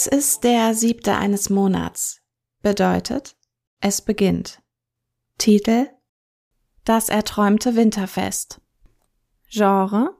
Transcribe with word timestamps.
Es 0.00 0.06
ist 0.06 0.44
der 0.44 0.76
siebte 0.76 1.16
eines 1.16 1.50
Monats. 1.50 2.20
Bedeutet, 2.62 3.34
es 3.80 4.00
beginnt. 4.00 4.62
Titel 5.38 5.88
Das 6.84 7.08
erträumte 7.08 7.74
Winterfest. 7.74 8.60
Genre 9.50 10.14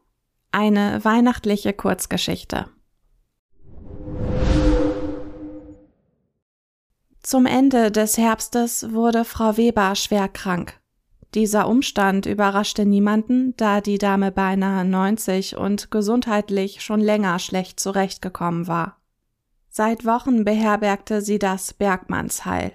Eine 0.51 1.05
weihnachtliche 1.05 1.75
Kurzgeschichte. 1.75 2.69
Zum 7.23 7.47
Ende 7.47 7.93
des 7.93 8.19
Herbstes 8.19 8.93
wurde 8.93 9.25
Frau 9.25 9.57
Weber 9.57 9.95
schwer 9.95 10.29
krank. 10.29 10.81
Dieser 11.37 11.69
Umstand 11.69 12.27
überraschte 12.27 12.85
niemanden, 12.85 13.55
da 13.57 13.81
die 13.81 13.99
Dame 13.99 14.33
beinahe 14.33 14.85
90 14.85 15.57
und 15.57 15.93
gesundheitlich 15.93 16.83
schon 16.83 16.99
länger 16.99 17.39
schlecht 17.39 17.79
zurechtgekommen 17.79 18.67
war. 18.67 18.98
Seit 19.71 20.05
Wochen 20.05 20.45
beherbergte 20.45 21.21
sie 21.21 21.39
das 21.39 21.73
Bergmannsheil, 21.73 22.73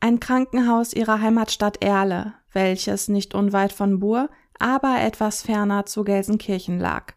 ein 0.00 0.20
Krankenhaus 0.20 0.92
ihrer 0.92 1.20
Heimatstadt 1.20 1.82
Erle, 1.82 2.34
welches 2.52 3.08
nicht 3.08 3.34
unweit 3.34 3.72
von 3.72 3.98
Buhr, 3.98 4.28
aber 4.58 5.00
etwas 5.00 5.42
ferner 5.42 5.86
zu 5.86 6.04
Gelsenkirchen 6.04 6.78
lag. 6.78 7.14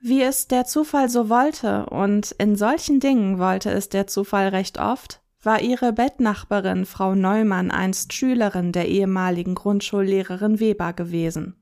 Wie 0.00 0.22
es 0.22 0.48
der 0.48 0.64
Zufall 0.64 1.08
so 1.08 1.28
wollte, 1.28 1.86
und 1.86 2.32
in 2.32 2.56
solchen 2.56 2.98
Dingen 2.98 3.38
wollte 3.38 3.70
es 3.70 3.88
der 3.88 4.06
Zufall 4.06 4.48
recht 4.48 4.78
oft, 4.78 5.20
war 5.42 5.60
ihre 5.60 5.92
Bettnachbarin 5.92 6.86
Frau 6.86 7.14
Neumann 7.14 7.70
einst 7.70 8.12
Schülerin 8.12 8.72
der 8.72 8.88
ehemaligen 8.88 9.54
Grundschullehrerin 9.54 10.60
Weber 10.60 10.92
gewesen. 10.92 11.61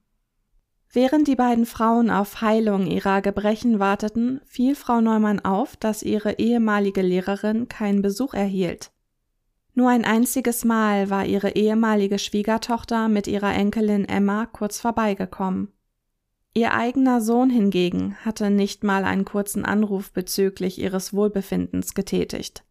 Während 0.92 1.28
die 1.28 1.36
beiden 1.36 1.66
Frauen 1.66 2.10
auf 2.10 2.40
Heilung 2.40 2.86
ihrer 2.88 3.22
Gebrechen 3.22 3.78
warteten, 3.78 4.40
fiel 4.44 4.74
Frau 4.74 5.00
Neumann 5.00 5.38
auf, 5.38 5.76
dass 5.76 6.02
ihre 6.02 6.38
ehemalige 6.40 7.02
Lehrerin 7.02 7.68
keinen 7.68 8.02
Besuch 8.02 8.34
erhielt. 8.34 8.90
Nur 9.74 9.88
ein 9.88 10.04
einziges 10.04 10.64
Mal 10.64 11.08
war 11.08 11.24
ihre 11.26 11.50
ehemalige 11.50 12.18
Schwiegertochter 12.18 13.08
mit 13.08 13.28
ihrer 13.28 13.54
Enkelin 13.54 14.04
Emma 14.04 14.46
kurz 14.46 14.80
vorbeigekommen. 14.80 15.72
Ihr 16.54 16.74
eigener 16.74 17.20
Sohn 17.20 17.50
hingegen 17.50 18.16
hatte 18.24 18.50
nicht 18.50 18.82
mal 18.82 19.04
einen 19.04 19.24
kurzen 19.24 19.64
Anruf 19.64 20.12
bezüglich 20.12 20.80
ihres 20.80 21.14
Wohlbefindens 21.14 21.94
getätigt. 21.94 22.64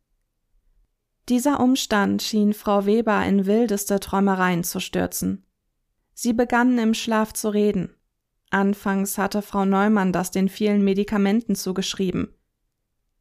Dieser 1.30 1.61
Umstand 1.61 2.22
schien 2.22 2.54
Frau 2.54 2.86
Weber 2.86 3.23
in 3.26 3.45
wildeste 3.45 4.02
Träumereien 4.02 4.66
zu 4.66 4.81
stürzen. 4.81 5.45
Sie 6.14 6.33
begannen 6.33 6.80
im 6.80 6.94
Schlaf 6.94 7.31
zu 7.31 7.48
reden. 7.48 7.95
Anfangs 8.52 9.17
hatte 9.17 9.42
Frau 9.42 9.66
Neumann 9.66 10.11
das 10.11 10.31
den 10.31 10.50
vielen 10.50 10.83
Medikamenten 10.83 11.55
zugeschrieben. 11.55 12.33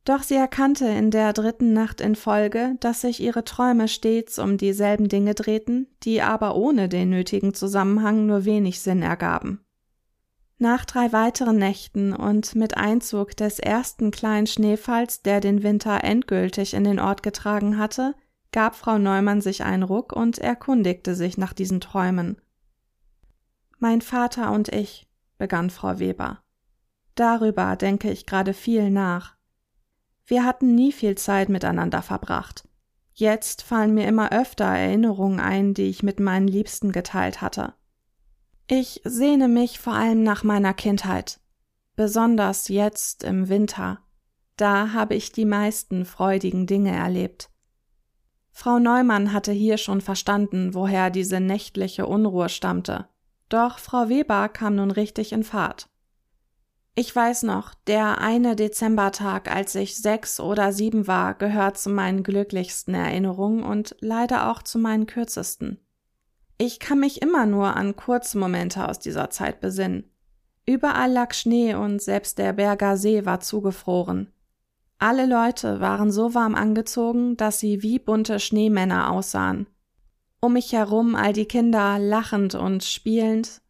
Doch 0.04 0.22
sie 0.22 0.36
erkannte 0.36 0.86
in 0.86 1.10
der 1.10 1.34
dritten 1.34 1.74
Nacht 1.74 2.00
in 2.00 2.14
Folge, 2.14 2.76
dass 2.80 3.02
sich 3.02 3.20
ihre 3.20 3.44
Träume 3.44 3.88
stets 3.88 4.38
um 4.38 4.56
dieselben 4.56 5.08
Dinge 5.08 5.34
drehten, 5.34 5.86
die 6.02 6.22
aber 6.22 6.56
ohne 6.56 6.88
den 6.88 7.10
nötigen 7.10 7.52
Zusammenhang 7.52 8.24
nur 8.24 8.46
wenig 8.46 8.80
Sinn 8.80 9.02
ergaben. 9.02 9.60
Nach 10.56 10.84
drei 10.84 11.12
weiteren 11.12 11.56
Nächten 11.56 12.14
und 12.14 12.54
mit 12.54 12.76
Einzug 12.76 13.36
des 13.36 13.58
ersten 13.58 14.10
kleinen 14.10 14.46
Schneefalls, 14.46 15.22
der 15.22 15.40
den 15.40 15.62
Winter 15.62 16.02
endgültig 16.02 16.74
in 16.74 16.84
den 16.84 16.98
Ort 16.98 17.22
getragen 17.22 17.78
hatte, 17.78 18.14
gab 18.50 18.74
Frau 18.74 18.98
Neumann 18.98 19.40
sich 19.40 19.62
einen 19.62 19.82
Ruck 19.82 20.12
und 20.12 20.38
erkundigte 20.38 21.14
sich 21.14 21.38
nach 21.38 21.52
diesen 21.52 21.80
Träumen. 21.80 22.40
Mein 23.78 24.00
Vater 24.00 24.50
und 24.52 24.70
ich, 24.70 25.07
begann 25.38 25.70
Frau 25.70 25.98
Weber. 25.98 26.42
Darüber 27.14 27.76
denke 27.76 28.10
ich 28.10 28.26
gerade 28.26 28.52
viel 28.52 28.90
nach. 28.90 29.36
Wir 30.26 30.44
hatten 30.44 30.74
nie 30.74 30.92
viel 30.92 31.16
Zeit 31.16 31.48
miteinander 31.48 32.02
verbracht. 32.02 32.68
Jetzt 33.14 33.62
fallen 33.62 33.94
mir 33.94 34.06
immer 34.06 34.30
öfter 34.30 34.66
Erinnerungen 34.66 35.40
ein, 35.40 35.74
die 35.74 35.88
ich 35.88 36.02
mit 36.02 36.20
meinen 36.20 36.46
Liebsten 36.46 36.92
geteilt 36.92 37.40
hatte. 37.40 37.74
Ich 38.68 39.00
sehne 39.04 39.48
mich 39.48 39.80
vor 39.80 39.94
allem 39.94 40.22
nach 40.22 40.44
meiner 40.44 40.74
Kindheit, 40.74 41.40
besonders 41.96 42.68
jetzt 42.68 43.24
im 43.24 43.48
Winter. 43.48 44.00
Da 44.56 44.92
habe 44.92 45.14
ich 45.14 45.32
die 45.32 45.46
meisten 45.46 46.04
freudigen 46.04 46.66
Dinge 46.66 46.94
erlebt. 46.94 47.50
Frau 48.52 48.78
Neumann 48.78 49.32
hatte 49.32 49.52
hier 49.52 49.78
schon 49.78 50.00
verstanden, 50.00 50.74
woher 50.74 51.10
diese 51.10 51.40
nächtliche 51.40 52.06
Unruhe 52.06 52.48
stammte. 52.48 53.08
Doch 53.48 53.78
Frau 53.78 54.08
Weber 54.08 54.48
kam 54.48 54.76
nun 54.76 54.90
richtig 54.90 55.32
in 55.32 55.44
Fahrt. 55.44 55.88
Ich 56.94 57.14
weiß 57.14 57.44
noch, 57.44 57.74
der 57.86 58.20
eine 58.20 58.56
Dezembertag, 58.56 59.54
als 59.54 59.74
ich 59.76 59.96
sechs 59.96 60.40
oder 60.40 60.72
sieben 60.72 61.06
war, 61.06 61.34
gehört 61.34 61.78
zu 61.78 61.90
meinen 61.90 62.24
glücklichsten 62.24 62.92
Erinnerungen 62.92 63.62
und 63.62 63.94
leider 64.00 64.50
auch 64.50 64.62
zu 64.62 64.78
meinen 64.78 65.06
kürzesten. 65.06 65.78
Ich 66.58 66.80
kann 66.80 66.98
mich 66.98 67.22
immer 67.22 67.46
nur 67.46 67.76
an 67.76 67.94
kurze 67.94 68.36
Momente 68.36 68.88
aus 68.88 68.98
dieser 68.98 69.30
Zeit 69.30 69.60
besinnen. 69.60 70.10
Überall 70.66 71.12
lag 71.12 71.32
Schnee 71.34 71.74
und 71.74 72.02
selbst 72.02 72.36
der 72.36 72.52
Berger 72.52 72.96
See 72.96 73.24
war 73.24 73.38
zugefroren. 73.38 74.32
Alle 74.98 75.26
Leute 75.26 75.78
waren 75.78 76.10
so 76.10 76.34
warm 76.34 76.56
angezogen, 76.56 77.36
dass 77.36 77.60
sie 77.60 77.82
wie 77.84 78.00
bunte 78.00 78.40
Schneemänner 78.40 79.12
aussahen. 79.12 79.68
Um 80.40 80.52
mich 80.52 80.72
herum 80.72 81.14
all 81.14 81.32
die 81.32 81.46
Kinder 81.46 81.98
lachend 81.98 82.54
und 82.54 82.84
spielend. 82.84 83.60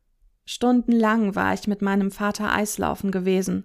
Stundenlang 0.45 1.35
war 1.35 1.55
ich 1.55 1.67
mit 1.67 1.83
meinem 1.83 2.11
Vater 2.11 2.53
Eislaufen 2.53 3.11
gewesen. 3.11 3.65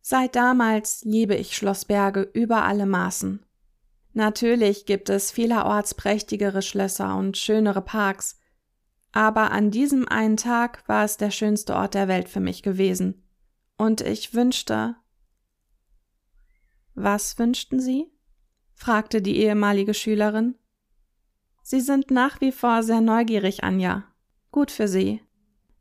Seit 0.00 0.36
damals 0.36 1.04
liebe 1.04 1.34
ich 1.34 1.56
Schloss 1.56 1.84
Berge 1.84 2.22
über 2.22 2.64
alle 2.64 2.86
Maßen. 2.86 3.44
Natürlich 4.14 4.84
gibt 4.84 5.08
es 5.08 5.30
vielerorts 5.30 5.94
prächtigere 5.94 6.60
Schlösser 6.60 7.16
und 7.16 7.38
schönere 7.38 7.80
Parks, 7.80 8.38
aber 9.12 9.50
an 9.50 9.70
diesem 9.70 10.08
einen 10.08 10.36
Tag 10.36 10.86
war 10.88 11.04
es 11.04 11.18
der 11.18 11.30
schönste 11.30 11.76
Ort 11.76 11.94
der 11.94 12.08
Welt 12.08 12.28
für 12.28 12.40
mich 12.40 12.62
gewesen. 12.62 13.22
Und 13.76 14.00
ich 14.00 14.34
wünschte. 14.34 14.96
Was 16.94 17.38
wünschten 17.38 17.80
Sie? 17.80 18.06
fragte 18.74 19.22
die 19.22 19.36
ehemalige 19.36 19.94
Schülerin. 19.94 20.56
Sie 21.72 21.80
sind 21.80 22.10
nach 22.10 22.42
wie 22.42 22.52
vor 22.52 22.82
sehr 22.82 23.00
neugierig, 23.00 23.64
Anja. 23.64 24.04
Gut 24.50 24.70
für 24.70 24.88
Sie. 24.88 25.22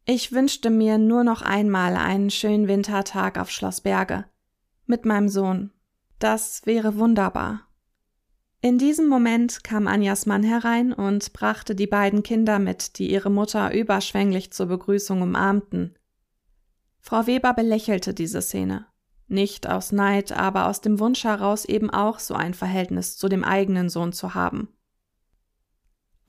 Ich 0.06 0.32
wünschte 0.32 0.70
mir 0.70 0.98
nur 0.98 1.26
noch 1.26 1.42
einmal 1.42 1.98
einen 1.98 2.30
schönen 2.30 2.70
Wintertag 2.70 3.38
auf 3.38 3.52
Schloss 3.52 3.82
Berge. 3.82 4.24
Mit 4.86 5.04
meinem 5.04 5.28
Sohn. 5.28 5.72
Das 6.18 6.66
wäre 6.66 6.98
wunderbar. 6.98 7.68
In 8.62 8.78
diesem 8.78 9.10
Moment 9.10 9.66
kam 9.66 9.86
Anjas 9.86 10.26
Mann 10.26 10.44
herein 10.44 10.94
und 10.94 11.34
brachte 11.34 11.76
die 11.76 11.88
beiden 11.88 12.24
Kinder 12.24 12.58
mit, 12.58 12.98
die 12.98 13.12
ihre 13.12 13.30
Mutter 13.30 13.74
überschwänglich 13.74 14.54
zur 14.54 14.68
Begrüßung 14.68 15.22
umarmten. 15.22 15.98
Frau 17.02 17.28
Weber 17.28 17.54
belächelte 17.54 18.14
diese 18.14 18.42
Szene. 18.42 18.86
Nicht 19.28 19.68
aus 19.68 19.92
Neid, 19.92 20.32
aber 20.32 20.68
aus 20.68 20.80
dem 20.80 21.00
Wunsch 21.00 21.26
heraus 21.26 21.66
eben 21.66 21.90
auch 21.90 22.20
so 22.20 22.34
ein 22.34 22.54
Verhältnis 22.54 23.18
zu 23.18 23.28
dem 23.28 23.44
eigenen 23.44 23.90
Sohn 23.90 24.14
zu 24.14 24.36
haben. 24.36 24.70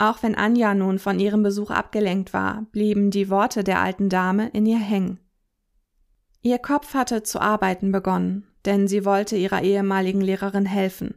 Auch 0.02 0.24
wenn 0.24 0.34
Anja 0.34 0.74
nun 0.74 0.98
von 0.98 1.20
ihrem 1.20 1.44
Besuch 1.44 1.70
abgelenkt 1.70 2.32
war, 2.32 2.66
blieben 2.72 3.12
die 3.12 3.30
Worte 3.30 3.62
der 3.62 3.78
alten 3.78 4.08
Dame 4.08 4.48
in 4.48 4.66
ihr 4.66 4.80
hängen. 4.80 5.20
Ihr 6.40 6.58
Kopf 6.58 6.94
hatte 6.94 7.22
zu 7.22 7.40
arbeiten 7.40 7.92
begonnen, 7.92 8.44
denn 8.64 8.88
sie 8.88 9.04
wollte 9.04 9.36
ihrer 9.36 9.62
ehemaligen 9.62 10.20
Lehrerin 10.20 10.66
helfen. 10.66 11.14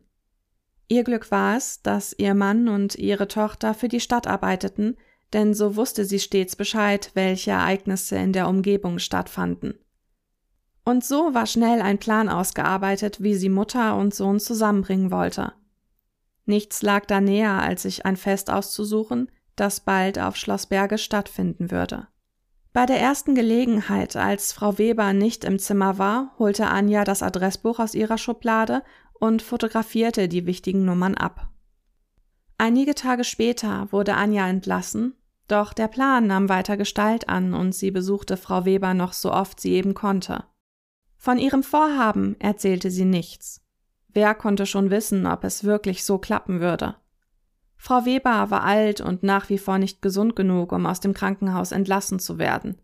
Ihr 0.87 1.03
Glück 1.03 1.31
war 1.31 1.57
es, 1.57 1.81
dass 1.81 2.13
ihr 2.19 2.35
Mann 2.35 2.67
und 2.67 2.93
ihre 2.93 3.27
Tochter 3.27 3.73
für 3.73 3.87
die 3.87 3.99
Stadt 3.99 4.27
arbeiteten, 4.27 4.97
denn 5.33 5.55
so 5.55 5.75
wusste 5.75 6.05
sie 6.05 6.19
stets 6.19 6.55
Bescheid, 6.55 7.09
welche 7.15 7.49
Ereignisse 7.49 8.17
in 8.17 8.33
der 8.33 8.47
Umgebung 8.47 8.99
stattfanden. 8.99 9.79
Und 10.83 11.03
so 11.03 11.33
war 11.33 11.47
schnell 11.47 11.81
ein 11.81 11.97
Plan 11.97 12.29
ausgearbeitet, 12.29 13.23
wie 13.23 13.33
sie 13.33 13.49
Mutter 13.49 13.97
und 13.97 14.13
Sohn 14.13 14.39
zusammenbringen 14.39 15.09
wollte. 15.09 15.53
Nichts 16.45 16.81
lag 16.81 17.05
da 17.05 17.21
näher, 17.21 17.61
als 17.61 17.83
sich 17.83 18.05
ein 18.05 18.17
Fest 18.17 18.49
auszusuchen, 18.49 19.31
das 19.55 19.79
bald 19.79 20.19
auf 20.19 20.35
Schloss 20.35 20.67
Berge 20.67 20.97
stattfinden 20.97 21.71
würde. 21.71 22.07
Bei 22.73 22.85
der 22.85 22.99
ersten 22.99 23.35
Gelegenheit, 23.35 24.15
als 24.15 24.51
Frau 24.51 24.77
Weber 24.77 25.13
nicht 25.13 25.45
im 25.45 25.59
Zimmer 25.59 25.97
war, 25.97 26.35
holte 26.37 26.67
Anja 26.67 27.05
das 27.05 27.23
Adressbuch 27.23 27.79
aus 27.79 27.95
ihrer 27.95 28.17
Schublade 28.17 28.83
und 29.13 29.41
fotografierte 29.41 30.27
die 30.27 30.45
wichtigen 30.45 30.83
Nummern 30.83 31.15
ab. 31.15 31.49
Einige 32.57 32.93
Tage 32.93 33.23
später 33.23 33.87
wurde 33.91 34.15
Anja 34.15 34.47
entlassen, 34.47 35.15
doch 35.47 35.73
der 35.73 35.87
Plan 35.87 36.27
nahm 36.27 36.49
weiter 36.49 36.75
Gestalt 36.77 37.29
an 37.29 37.53
und 37.53 37.73
sie 37.73 37.91
besuchte 37.91 38.35
Frau 38.35 38.65
Weber 38.65 38.93
noch 38.93 39.13
so 39.13 39.31
oft 39.31 39.59
sie 39.59 39.73
eben 39.73 39.93
konnte. 39.93 40.43
Von 41.17 41.37
ihrem 41.37 41.63
Vorhaben 41.63 42.35
erzählte 42.39 42.91
sie 42.91 43.05
nichts. 43.05 43.64
Wer 44.15 44.33
konnte 44.33 44.65
schon 44.65 44.91
wissen, 44.91 45.27
ob 45.27 45.43
es 45.43 45.65
wirklich 45.65 46.05
so 46.05 46.17
klappen 46.17 46.61
würde? 46.61 46.95
Frau 47.75 48.05
Weber 48.05 48.49
war 48.49 48.63
alt 48.63 49.01
und 49.01 49.23
nach 49.23 49.49
wie 49.49 49.57
vor 49.57 49.77
nicht 49.77 50.01
gesund 50.01 50.37
genug, 50.37 50.71
um 50.71 50.85
aus 50.85 51.01
dem 51.01 51.13
Krankenhaus 51.13 51.73
entlassen 51.73 52.19
zu 52.19 52.39
werden. 52.39 52.81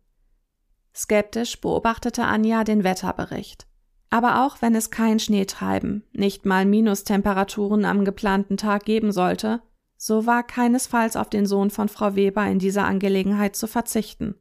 Skeptisch 0.93 1.61
beobachtete 1.61 2.25
Anja 2.25 2.65
den 2.65 2.83
Wetterbericht. 2.83 3.65
Aber 4.09 4.45
auch 4.45 4.61
wenn 4.61 4.75
es 4.75 4.91
kein 4.91 5.19
Schneetreiben, 5.19 6.03
nicht 6.11 6.45
mal 6.45 6.65
Minustemperaturen 6.65 7.85
am 7.85 8.03
geplanten 8.03 8.57
Tag 8.57 8.83
geben 8.83 9.13
sollte, 9.13 9.61
so 9.95 10.25
war 10.25 10.43
keinesfalls 10.43 11.15
auf 11.15 11.29
den 11.29 11.45
Sohn 11.45 11.69
von 11.69 11.87
Frau 11.87 12.15
Weber 12.17 12.45
in 12.45 12.59
dieser 12.59 12.83
Angelegenheit 12.83 13.55
zu 13.55 13.67
verzichten. 13.67 14.35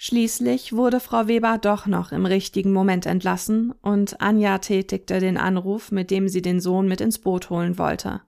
Schließlich 0.00 0.72
wurde 0.74 1.00
Frau 1.00 1.26
Weber 1.26 1.58
doch 1.58 1.86
noch 1.86 2.12
im 2.12 2.24
richtigen 2.24 2.72
Moment 2.72 3.04
entlassen 3.04 3.72
und 3.82 4.20
Anja 4.20 4.58
tätigte 4.58 5.18
den 5.18 5.36
Anruf, 5.36 5.90
mit 5.90 6.12
dem 6.12 6.28
sie 6.28 6.40
den 6.40 6.60
Sohn 6.60 6.86
mit 6.86 7.00
ins 7.00 7.18
Boot 7.18 7.50
holen 7.50 7.78
wollte. 7.78 8.22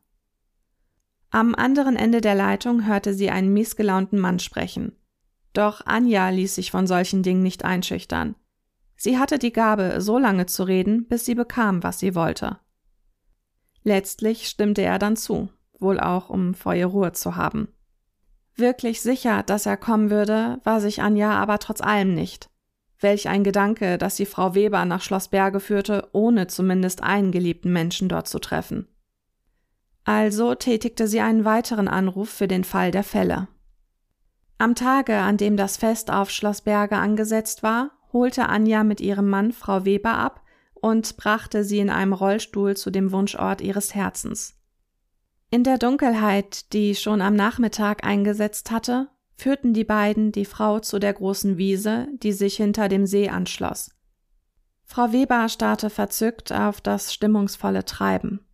Am 1.31 1.55
anderen 1.55 1.95
Ende 1.95 2.21
der 2.21 2.35
Leitung 2.35 2.87
hörte 2.87 3.15
sie 3.15 3.31
einen 3.31 3.53
miesgelaunten 3.53 4.19
Mann 4.19 4.41
sprechen. 4.41 4.97
Doch 5.53 5.87
Anja 5.87 6.29
ließ 6.31 6.57
sich 6.57 6.73
von 6.73 6.89
solchen 6.89 7.23
Dingen 7.23 7.45
nicht 7.45 7.65
einschüchtern. 7.65 8.35
Sie 8.97 9.17
hatte 9.17 9.39
die 9.39 9.53
Gabe, 9.53 10.01
so 10.01 10.19
lange 10.19 10.47
zu 10.47 10.65
reden, 10.65 11.07
bis 11.07 11.25
sie 11.25 11.37
bekam, 11.37 11.85
was 11.85 12.01
sie 12.01 12.17
wollte. 12.17 12.59
Letztlich 13.85 14.49
stimmte 14.49 14.83
er 14.83 14.99
dann 14.99 15.17
zu, 15.17 15.51
wohl 15.79 16.01
auch 16.01 16.31
um 16.31 16.55
vor 16.55 16.75
ihr 16.75 16.87
Ruhe 16.87 17.13
zu 17.13 17.37
haben. 17.37 17.69
Wirklich 18.57 19.01
sicher, 19.01 19.43
dass 19.43 19.67
er 19.67 19.77
kommen 19.77 20.11
würde, 20.11 20.61
war 20.65 20.81
sich 20.81 21.03
Anja 21.03 21.33
aber 21.33 21.59
trotz 21.59 21.81
allem 21.81 22.15
nicht. 22.15 22.51
Welch 22.99 23.29
ein 23.29 23.45
Gedanke, 23.45 23.97
dass 23.97 24.17
sie 24.17 24.27
Frau 24.27 24.55
Weber 24.55 24.85
nach 24.85 25.01
Schloss 25.01 25.29
Berge 25.29 25.61
führte, 25.61 26.09
ohne 26.13 26.47
zumindest 26.47 27.03
einen 27.03 27.33
geliebten 27.33 27.73
Menschen 27.73 28.09
dort 28.09 28.29
zu 28.29 28.39
treffen. 28.39 28.87
Also 30.05 30.55
tätigte 30.55 31.07
sie 31.07 31.21
einen 31.21 31.45
weiteren 31.45 31.89
Anruf 31.89 32.29
für 32.29 32.49
den 32.49 32.65
Fall 32.65 32.91
der 32.91 33.05
Fälle. 33.05 33.49
Am 34.59 34.75
Tage, 34.75 35.17
an 35.17 35.39
dem 35.39 35.57
das 35.57 35.79
Fest 35.79 36.11
auf 36.11 36.31
Schloss 36.31 36.61
Berge 36.61 36.97
angesetzt 36.97 37.63
war, 37.63 37.93
holte 38.13 38.49
Anja 38.49 38.85
mit 38.85 39.01
ihrem 39.01 39.31
Mann 39.31 39.53
Frau 39.53 39.85
Weber 39.87 40.19
ab 40.19 40.43
und 40.75 41.17
brachte 41.17 41.65
sie 41.65 41.79
in 41.79 41.91
einem 41.91 42.13
Rollstuhl 42.13 42.77
zu 42.77 42.91
dem 42.91 43.13
Wunschort 43.13 43.61
ihres 43.61 43.95
Herzens. 43.95 44.60
In 45.53 45.65
der 45.65 45.79
Dunkelheit, 45.79 46.73
die 46.73 46.95
schon 46.95 47.21
am 47.21 47.35
Nachmittag 47.35 48.05
eingesetzt 48.05 48.71
hatte, 48.71 49.09
führten 49.35 49.75
die 49.75 49.85
beiden 49.85 50.31
die 50.31 50.45
Frau 50.45 50.79
zu 50.79 51.01
der 51.01 51.13
großen 51.13 51.59
Wiese, 51.59 52.07
die 52.23 52.33
sich 52.33 52.57
hinter 52.57 52.89
dem 52.89 53.05
See 53.05 53.29
anschloss. 53.29 53.91
Frau 54.85 55.13
Weber 55.13 55.49
starrte 55.49 55.91
verzückt 55.91 56.53
auf 56.53 56.81
das 56.81 57.13
stimmungsvolle 57.13 57.85
Treiben. 57.85 58.47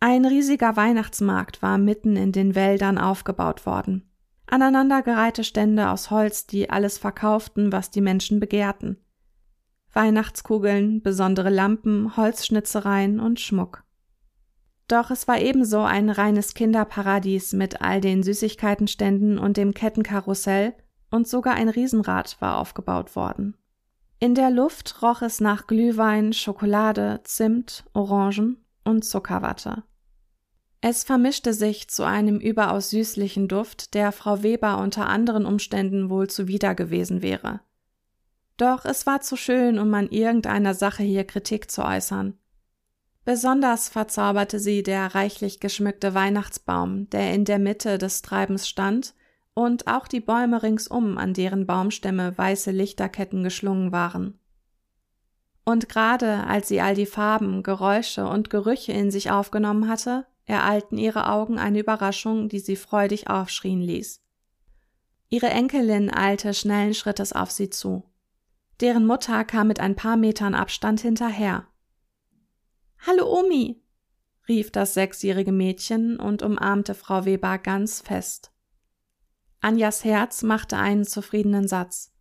Ein 0.00 0.26
riesiger 0.26 0.76
Weihnachtsmarkt 0.76 1.62
war 1.62 1.78
mitten 1.78 2.16
in 2.16 2.32
den 2.32 2.54
Wäldern 2.54 2.98
aufgebaut 2.98 3.64
worden. 3.64 4.10
Aneinandergereihte 4.46 5.42
Stände 5.42 5.90
aus 5.90 6.10
Holz, 6.10 6.46
die 6.46 6.70
alles 6.70 6.98
verkauften, 6.98 7.72
was 7.72 7.90
die 7.90 8.00
Menschen 8.00 8.40
begehrten. 8.40 8.98
Weihnachtskugeln, 9.92 11.02
besondere 11.02 11.50
Lampen, 11.50 12.16
Holzschnitzereien 12.16 13.20
und 13.20 13.40
Schmuck. 13.40 13.84
Doch 14.88 15.10
es 15.10 15.28
war 15.28 15.38
ebenso 15.38 15.82
ein 15.82 16.08
reines 16.08 16.54
Kinderparadies 16.54 17.52
mit 17.52 17.82
all 17.82 18.00
den 18.00 18.22
Süßigkeitenständen 18.22 19.38
und 19.38 19.56
dem 19.56 19.74
Kettenkarussell, 19.74 20.74
und 21.10 21.26
sogar 21.26 21.54
ein 21.54 21.68
Riesenrad 21.68 22.36
war 22.40 22.58
aufgebaut 22.58 23.16
worden. 23.16 23.56
In 24.18 24.34
der 24.34 24.50
Luft 24.50 25.00
roch 25.02 25.22
es 25.22 25.40
nach 25.40 25.66
Glühwein, 25.66 26.32
Schokolade, 26.32 27.20
Zimt, 27.24 27.84
Orangen 27.92 28.56
und 28.84 29.04
Zuckerwatte. 29.04 29.84
Es 30.80 31.04
vermischte 31.04 31.54
sich 31.54 31.88
zu 31.88 32.04
einem 32.04 32.38
überaus 32.38 32.90
süßlichen 32.90 33.48
Duft, 33.48 33.94
der 33.94 34.12
Frau 34.12 34.42
Weber 34.42 34.78
unter 34.78 35.06
anderen 35.06 35.44
Umständen 35.44 36.08
wohl 36.08 36.28
zuwider 36.28 36.74
gewesen 36.74 37.22
wäre. 37.22 37.60
Doch 38.56 38.84
es 38.84 39.06
war 39.06 39.20
zu 39.20 39.36
schön, 39.36 39.78
um 39.78 39.92
an 39.94 40.08
irgendeiner 40.08 40.74
Sache 40.74 41.02
hier 41.02 41.24
Kritik 41.24 41.70
zu 41.70 41.84
äußern. 41.84 42.38
Besonders 43.28 43.90
verzauberte 43.90 44.58
sie 44.58 44.82
der 44.82 45.14
reichlich 45.14 45.60
geschmückte 45.60 46.14
Weihnachtsbaum, 46.14 47.10
der 47.10 47.34
in 47.34 47.44
der 47.44 47.58
Mitte 47.58 47.98
des 47.98 48.22
Treibens 48.22 48.66
stand, 48.66 49.12
und 49.52 49.86
auch 49.86 50.08
die 50.08 50.20
Bäume 50.20 50.62
ringsum, 50.62 51.18
an 51.18 51.34
deren 51.34 51.66
Baumstämme 51.66 52.38
weiße 52.38 52.70
Lichterketten 52.70 53.42
geschlungen 53.44 53.92
waren. 53.92 54.38
Und 55.66 55.90
gerade 55.90 56.44
als 56.46 56.68
sie 56.68 56.80
all 56.80 56.94
die 56.94 57.04
Farben, 57.04 57.62
Geräusche 57.62 58.26
und 58.26 58.48
Gerüche 58.48 58.92
in 58.92 59.10
sich 59.10 59.30
aufgenommen 59.30 59.88
hatte, 59.88 60.24
ereilten 60.46 60.96
ihre 60.96 61.28
Augen 61.28 61.58
eine 61.58 61.80
Überraschung, 61.80 62.48
die 62.48 62.60
sie 62.60 62.76
freudig 62.76 63.28
aufschrien 63.28 63.82
ließ. 63.82 64.22
Ihre 65.28 65.48
Enkelin 65.48 66.10
eilte 66.10 66.54
schnellen 66.54 66.94
Schrittes 66.94 67.34
auf 67.34 67.50
sie 67.50 67.68
zu. 67.68 68.04
Deren 68.80 69.06
Mutter 69.06 69.44
kam 69.44 69.68
mit 69.68 69.80
ein 69.80 69.96
paar 69.96 70.16
Metern 70.16 70.54
Abstand 70.54 71.02
hinterher. 71.02 71.67
Hallo 73.06 73.32
Omi, 73.38 73.80
rief 74.48 74.72
das 74.72 74.94
sechsjährige 74.94 75.52
Mädchen 75.52 76.18
und 76.18 76.42
umarmte 76.42 76.94
Frau 76.94 77.24
Weber 77.24 77.58
ganz 77.58 78.00
fest. 78.00 78.52
Anjas 79.60 80.04
Herz 80.04 80.42
machte 80.42 80.76
einen 80.76 81.04
zufriedenen 81.04 81.68
Satz. 81.68 82.12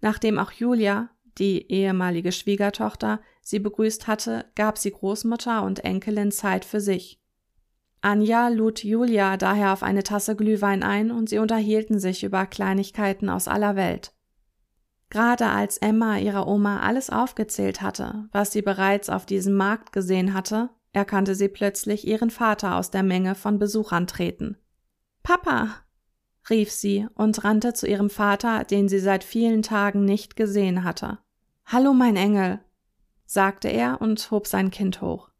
Nachdem 0.00 0.38
auch 0.38 0.52
Julia, 0.52 1.10
die 1.38 1.70
ehemalige 1.70 2.32
Schwiegertochter, 2.32 3.20
sie 3.42 3.58
begrüßt 3.58 4.06
hatte, 4.06 4.44
gab 4.54 4.78
sie 4.78 4.92
Großmutter 4.92 5.62
und 5.62 5.84
Enkelin 5.84 6.30
Zeit 6.30 6.64
für 6.64 6.80
sich. 6.80 7.20
Anja 8.02 8.48
lud 8.48 8.84
Julia 8.84 9.38
daher 9.38 9.72
auf 9.72 9.82
eine 9.82 10.02
Tasse 10.02 10.36
Glühwein 10.36 10.82
ein 10.82 11.10
und 11.10 11.30
sie 11.30 11.38
unterhielten 11.38 11.98
sich 11.98 12.22
über 12.22 12.44
Kleinigkeiten 12.44 13.30
aus 13.30 13.48
aller 13.48 13.76
Welt. 13.76 14.12
Gerade 15.14 15.46
als 15.46 15.78
Emma 15.78 16.18
ihrer 16.18 16.48
Oma 16.48 16.80
alles 16.80 17.08
aufgezählt 17.08 17.80
hatte, 17.82 18.28
was 18.32 18.50
sie 18.50 18.62
bereits 18.62 19.08
auf 19.08 19.26
diesem 19.26 19.54
Markt 19.54 19.92
gesehen 19.92 20.34
hatte, 20.34 20.70
erkannte 20.92 21.36
sie 21.36 21.46
plötzlich 21.46 22.04
ihren 22.04 22.30
Vater 22.30 22.74
aus 22.74 22.90
der 22.90 23.04
Menge 23.04 23.36
von 23.36 23.60
Besuchern 23.60 24.08
treten. 24.08 24.56
Papa! 25.22 25.68
rief 26.50 26.72
sie 26.72 27.06
und 27.14 27.44
rannte 27.44 27.74
zu 27.74 27.86
ihrem 27.86 28.10
Vater, 28.10 28.64
den 28.64 28.88
sie 28.88 28.98
seit 28.98 29.22
vielen 29.22 29.62
Tagen 29.62 30.04
nicht 30.04 30.34
gesehen 30.34 30.82
hatte. 30.82 31.18
Hallo, 31.64 31.94
mein 31.94 32.16
Engel, 32.16 32.58
sagte 33.24 33.68
er 33.68 34.00
und 34.00 34.32
hob 34.32 34.48
sein 34.48 34.72
Kind 34.72 35.00
hoch. 35.00 35.30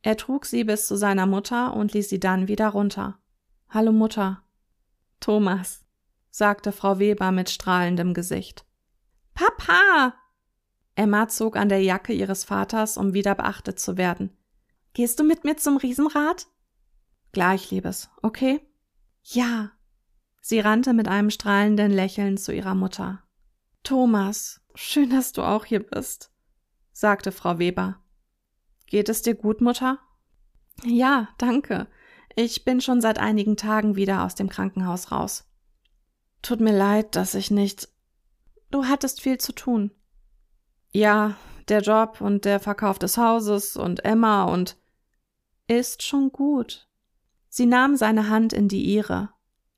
Er 0.00 0.16
trug 0.16 0.46
sie 0.46 0.64
bis 0.64 0.86
zu 0.86 0.96
seiner 0.96 1.26
Mutter 1.26 1.76
und 1.76 1.92
ließ 1.92 2.08
sie 2.08 2.20
dann 2.20 2.48
wieder 2.48 2.70
runter. 2.70 3.18
Hallo 3.68 3.92
Mutter. 3.92 4.42
Thomas, 5.20 5.84
sagte 6.30 6.72
Frau 6.72 6.98
Weber 6.98 7.32
mit 7.32 7.50
strahlendem 7.50 8.14
Gesicht. 8.14 8.64
Papa! 9.40 10.14
Emma 10.94 11.26
zog 11.28 11.56
an 11.56 11.70
der 11.70 11.82
Jacke 11.82 12.12
ihres 12.12 12.44
Vaters, 12.44 12.98
um 12.98 13.14
wieder 13.14 13.34
beachtet 13.34 13.80
zu 13.80 13.96
werden. 13.96 14.36
Gehst 14.92 15.18
du 15.18 15.24
mit 15.24 15.44
mir 15.44 15.56
zum 15.56 15.78
Riesenrad? 15.78 16.46
Gleich, 17.32 17.70
Liebes, 17.70 18.10
okay? 18.20 18.60
Ja. 19.22 19.70
Sie 20.42 20.60
rannte 20.60 20.92
mit 20.92 21.08
einem 21.08 21.30
strahlenden 21.30 21.90
Lächeln 21.90 22.36
zu 22.36 22.52
ihrer 22.52 22.74
Mutter. 22.74 23.22
Thomas, 23.82 24.60
schön, 24.74 25.08
dass 25.08 25.32
du 25.32 25.42
auch 25.42 25.64
hier 25.64 25.80
bist, 25.80 26.30
sagte 26.92 27.32
Frau 27.32 27.58
Weber. 27.58 28.02
Geht 28.86 29.08
es 29.08 29.22
dir 29.22 29.34
gut, 29.34 29.62
Mutter? 29.62 29.98
Ja, 30.84 31.30
danke. 31.38 31.86
Ich 32.36 32.66
bin 32.66 32.82
schon 32.82 33.00
seit 33.00 33.18
einigen 33.18 33.56
Tagen 33.56 33.96
wieder 33.96 34.24
aus 34.24 34.34
dem 34.34 34.50
Krankenhaus 34.50 35.10
raus. 35.10 35.50
Tut 36.42 36.60
mir 36.60 36.76
leid, 36.76 37.16
dass 37.16 37.34
ich 37.34 37.50
nicht 37.50 37.88
Du 38.70 38.86
hattest 38.86 39.20
viel 39.20 39.38
zu 39.38 39.52
tun. 39.52 39.90
Ja, 40.92 41.36
der 41.68 41.80
Job 41.80 42.20
und 42.20 42.44
der 42.44 42.60
Verkauf 42.60 42.98
des 42.98 43.16
Hauses 43.16 43.76
und 43.76 44.04
Emma 44.04 44.44
und 44.44 44.76
ist 45.66 46.02
schon 46.02 46.32
gut. 46.32 46.88
Sie 47.48 47.66
nahm 47.66 47.96
seine 47.96 48.28
Hand 48.28 48.52
in 48.52 48.68
die 48.68 48.82
ihre. 48.82 49.30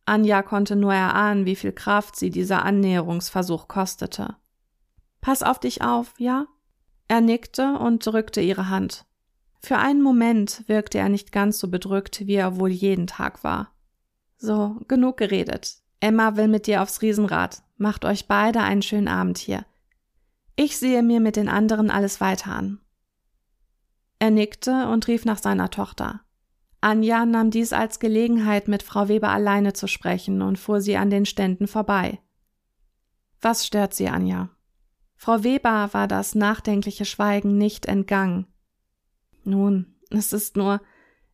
Anja 0.05 0.43
konnte 0.43 0.77
nur 0.77 0.93
erahnen, 0.93 1.47
wie 1.47 1.57
viel 1.57 1.73
Kraft 1.73 2.17
sie 2.17 2.31
dieser 2.31 2.65
Annäherungsversuch 2.65 3.69
kostete. 3.69 4.37
Pass 5.21 5.43
auf 5.43 5.59
dich 5.61 5.83
auf, 5.83 6.15
ja? 6.19 6.47
Er 7.09 7.21
nickte 7.21 7.79
und 7.79 8.05
drückte 8.05 8.41
ihre 8.41 8.69
Hand. 8.69 9.05
Für 9.61 9.79
einen 9.79 10.03
Moment 10.03 10.65
wirkte 10.67 10.99
er 10.99 11.09
nicht 11.09 11.31
ganz 11.31 11.59
so 11.59 11.69
bedrückt, 11.69 12.27
wie 12.27 12.35
er 12.35 12.59
wohl 12.59 12.71
jeden 12.71 13.07
Tag 13.07 13.45
war. 13.45 13.71
So, 14.37 14.77
genug 14.89 15.19
geredet. 15.19 15.82
Emma 16.03 16.37
will 16.37 16.49
mit 16.49 16.67
dir 16.67 16.83
aufs 16.83 17.01
Riesenrad. 17.01 17.63
Macht 17.77 18.05
euch 18.05 18.27
beide 18.27 18.61
einen 18.61 18.83
schönen 18.83 19.07
Abend 19.07 19.39
hier. 19.39 19.65
Ich 20.57 20.77
sehe 20.77 21.01
mir 21.01 21.21
mit 21.21 21.37
den 21.37 21.49
anderen 21.49 21.93
alles 21.93 22.21
weiter 22.21 22.51
an. 22.51 22.81
Er 24.19 24.33
nickte 24.33 24.89
und 24.89 25.07
rief 25.07 25.25
nach 25.25 25.39
seiner 25.39 25.71
Tochter. 25.71 26.21
Anja 26.81 27.25
nahm 27.25 27.53
dies 27.53 27.73
als 27.73 28.01
Gelegenheit, 28.01 28.67
mit 28.67 28.83
Frau 28.83 29.07
Weber 29.07 29.29
alleine 29.29 29.75
zu 29.75 29.87
sprechen 29.87 30.43
und 30.43 30.59
fuhr 30.59 30.81
sie 30.81 30.97
an 30.97 31.09
den 31.09 31.25
Ständen 31.25 31.69
vorbei. 31.69 32.19
Was 33.41 33.65
stört 33.65 33.95
Sie, 33.95 34.09
Anja? 34.09 34.51
Frau 35.15 35.45
Weber 35.45 35.91
war 35.93 36.09
das 36.09 36.35
nachdenkliche 36.35 37.05
Schweigen 37.05 37.59
nicht 37.59 37.87
entgangen. 37.87 38.49
Nun, 39.45 39.95
es 40.11 40.33
ist 40.33 40.57
nur, 40.57 40.81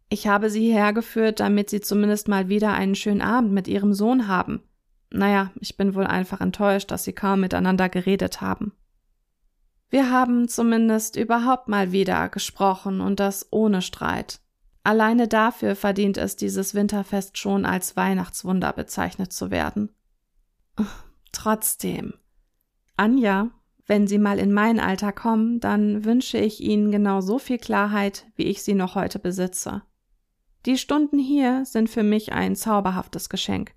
ich 0.09 0.27
habe 0.27 0.51
sie 0.51 0.73
hergeführt, 0.73 1.41
damit 1.41 1.71
sie 1.71 1.81
zumindest 1.81 2.29
mal 2.29 2.49
wieder 2.49 2.73
einen 2.73 2.95
schönen 2.95 3.21
Abend 3.21 3.53
mit 3.53 3.69
ihrem 3.69 3.93
Sohn 3.93 4.27
haben. 4.29 4.63
Naja, 5.11 5.51
ich 5.61 5.77
bin 5.77 5.95
wohl 5.95 6.07
einfach 6.07 6.41
enttäuscht, 6.41 6.91
dass 6.91 7.05
sie 7.05 7.13
kaum 7.13 7.41
miteinander 7.41 7.89
geredet 7.89 8.41
haben. 8.41 8.73
Wir 9.91 10.11
haben 10.11 10.49
zumindest 10.49 11.17
überhaupt 11.17 11.69
mal 11.69 11.93
wieder 11.93 12.29
gesprochen 12.29 13.01
und 13.01 13.21
das 13.21 13.49
ohne 13.51 13.81
Streit. 13.81 14.41
Alleine 14.85 15.29
dafür 15.29 15.77
verdient 15.77 16.19
es 16.19 16.37
dieses 16.37 16.75
Winterfest 16.75 17.39
schon 17.39 17.65
als 17.65 17.97
Weihnachtswunder 17.97 18.73
bezeichnet 18.73 19.33
zu 19.33 19.51
werden. 19.51 19.91
Trotzdem. 21.33 22.15
Anja, 22.97 23.51
wenn 23.87 24.07
Sie 24.07 24.19
mal 24.19 24.39
in 24.39 24.53
mein 24.53 24.81
Alter 24.81 25.13
kommen, 25.13 25.61
dann 25.61 26.05
wünsche 26.05 26.39
ich 26.39 26.61
Ihnen 26.61 26.91
genau 26.91 27.21
so 27.21 27.39
viel 27.39 27.59
Klarheit, 27.59 28.27
wie 28.37 28.45
ich 28.45 28.63
sie 28.63 28.75
noch 28.75 28.95
heute 28.95 29.19
besitze. 29.19 29.83
Die 30.67 30.79
Stunden 30.79 31.19
hier 31.19 31.65
sind 31.65 31.89
für 31.89 32.03
mich 32.03 32.33
ein 32.33 32.57
zauberhaftes 32.57 33.29
Geschenk. 33.29 33.75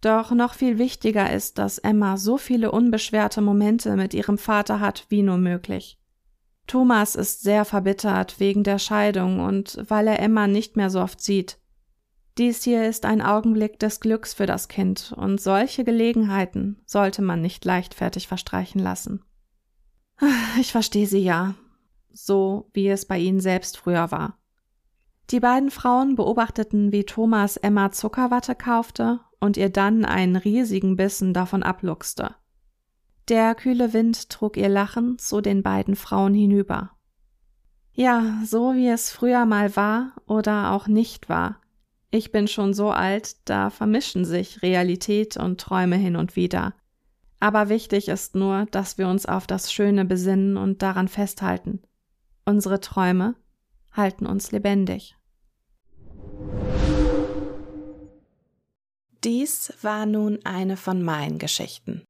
Doch 0.00 0.30
noch 0.30 0.54
viel 0.54 0.78
wichtiger 0.78 1.32
ist, 1.32 1.58
dass 1.58 1.78
Emma 1.78 2.16
so 2.16 2.38
viele 2.38 2.72
unbeschwerte 2.72 3.40
Momente 3.40 3.96
mit 3.96 4.14
ihrem 4.14 4.38
Vater 4.38 4.80
hat 4.80 5.06
wie 5.08 5.22
nur 5.22 5.36
möglich. 5.38 5.98
Thomas 6.66 7.16
ist 7.16 7.42
sehr 7.42 7.64
verbittert 7.64 8.38
wegen 8.38 8.62
der 8.62 8.78
Scheidung 8.78 9.40
und 9.40 9.78
weil 9.88 10.06
er 10.06 10.20
Emma 10.20 10.46
nicht 10.46 10.76
mehr 10.76 10.88
so 10.88 11.00
oft 11.00 11.20
sieht. 11.20 11.58
Dies 12.38 12.62
hier 12.62 12.88
ist 12.88 13.04
ein 13.04 13.20
Augenblick 13.20 13.78
des 13.78 14.00
Glücks 14.00 14.32
für 14.32 14.46
das 14.46 14.68
Kind, 14.68 15.12
und 15.16 15.40
solche 15.40 15.84
Gelegenheiten 15.84 16.80
sollte 16.86 17.22
man 17.22 17.42
nicht 17.42 17.64
leichtfertig 17.64 18.28
verstreichen 18.28 18.80
lassen. 18.80 19.24
Ich 20.60 20.72
verstehe 20.72 21.06
sie 21.06 21.22
ja, 21.22 21.54
so 22.12 22.70
wie 22.72 22.88
es 22.88 23.04
bei 23.04 23.18
ihnen 23.18 23.40
selbst 23.40 23.76
früher 23.76 24.10
war. 24.10 24.39
Die 25.30 25.38
beiden 25.38 25.70
Frauen 25.70 26.16
beobachteten, 26.16 26.90
wie 26.90 27.04
Thomas 27.04 27.56
Emma 27.56 27.92
Zuckerwatte 27.92 28.56
kaufte 28.56 29.20
und 29.38 29.56
ihr 29.56 29.70
dann 29.70 30.04
einen 30.04 30.34
riesigen 30.34 30.96
Bissen 30.96 31.32
davon 31.32 31.62
abluchste. 31.62 32.34
Der 33.28 33.54
kühle 33.54 33.92
Wind 33.92 34.28
trug 34.28 34.56
ihr 34.56 34.68
Lachen 34.68 35.18
zu 35.18 35.40
den 35.40 35.62
beiden 35.62 35.94
Frauen 35.94 36.34
hinüber. 36.34 36.90
Ja, 37.92 38.40
so 38.44 38.74
wie 38.74 38.88
es 38.88 39.12
früher 39.12 39.46
mal 39.46 39.76
war 39.76 40.14
oder 40.26 40.72
auch 40.72 40.88
nicht 40.88 41.28
war. 41.28 41.60
Ich 42.10 42.32
bin 42.32 42.48
schon 42.48 42.74
so 42.74 42.90
alt, 42.90 43.48
da 43.48 43.70
vermischen 43.70 44.24
sich 44.24 44.62
Realität 44.62 45.36
und 45.36 45.60
Träume 45.60 45.94
hin 45.94 46.16
und 46.16 46.34
wieder. 46.34 46.74
Aber 47.38 47.68
wichtig 47.68 48.08
ist 48.08 48.34
nur, 48.34 48.66
dass 48.72 48.98
wir 48.98 49.06
uns 49.06 49.26
auf 49.26 49.46
das 49.46 49.72
Schöne 49.72 50.04
besinnen 50.04 50.56
und 50.56 50.82
daran 50.82 51.06
festhalten. 51.06 51.82
Unsere 52.44 52.80
Träume 52.80 53.36
halten 53.92 54.26
uns 54.26 54.50
lebendig. 54.50 55.16
Dies 59.22 59.74
war 59.82 60.06
nun 60.06 60.38
eine 60.44 60.76
von 60.76 61.02
meinen 61.02 61.38
Geschichten. 61.38 62.02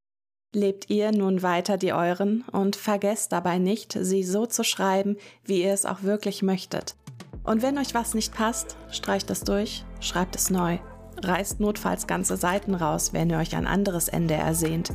Lebt 0.54 0.90
ihr 0.90 1.12
nun 1.12 1.42
weiter 1.42 1.76
die 1.76 1.92
euren 1.92 2.42
und 2.52 2.76
vergesst 2.76 3.32
dabei 3.32 3.58
nicht, 3.58 3.96
sie 4.00 4.25
so 4.25 4.46
zu 4.46 4.64
schreiben, 4.64 5.16
wie 5.44 5.62
ihr 5.62 5.72
es 5.72 5.87
auch 5.87 6.02
wirklich 6.02 6.42
möchtet. 6.42 6.96
Und 7.44 7.62
wenn 7.62 7.78
euch 7.78 7.94
was 7.94 8.14
nicht 8.14 8.34
passt, 8.34 8.76
streicht 8.90 9.30
es 9.30 9.42
durch, 9.42 9.84
schreibt 10.00 10.37
es 10.37 10.50
neu. 10.50 10.78
Reißt 11.22 11.60
notfalls 11.60 12.06
ganze 12.06 12.37
Seiten 12.37 12.75
raus, 12.75 13.12
wenn 13.12 13.30
ihr 13.30 13.38
euch 13.38 13.54
ein 13.54 13.66
anderes 13.66 14.08
Ende 14.08 14.34
ersehnt. 14.34 14.92